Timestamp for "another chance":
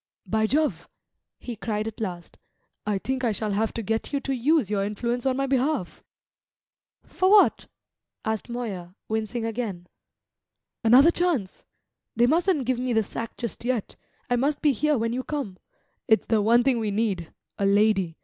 10.83-11.65